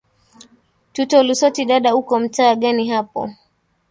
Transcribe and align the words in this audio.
tulo 0.93 1.17
lusoti 1.27 1.61
dada 1.65 1.95
uko 1.99 2.19
mtaa 2.19 2.55
gani 2.55 2.87
hapo 2.89 3.21